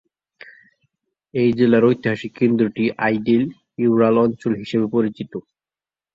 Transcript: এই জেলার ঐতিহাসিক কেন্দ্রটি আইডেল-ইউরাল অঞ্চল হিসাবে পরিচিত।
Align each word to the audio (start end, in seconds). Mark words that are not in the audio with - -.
এই 1.33 1.49
জেলার 1.57 1.83
ঐতিহাসিক 1.85 2.31
কেন্দ্রটি 2.39 2.83
আইডেল-ইউরাল 2.99 4.15
অঞ্চল 4.25 4.53
হিসাবে 4.61 4.87
পরিচিত। 4.95 5.31